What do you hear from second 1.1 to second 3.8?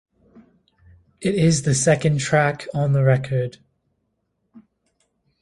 It is the second track on the record.